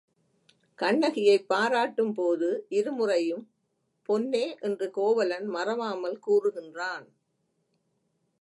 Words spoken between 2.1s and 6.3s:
போது இருமுறையும் பொன்னே என்று கோவலன் மறவாமல்